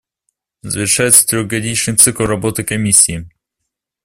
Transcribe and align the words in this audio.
Завершается 0.63 1.27
трехгодичный 1.27 1.95
цикл 1.95 2.23
работы 2.23 2.63
Комиссии. 2.63 3.29